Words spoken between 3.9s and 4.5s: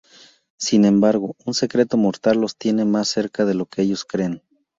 creen.